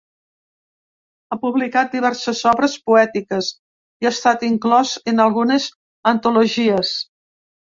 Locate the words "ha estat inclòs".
4.09-4.95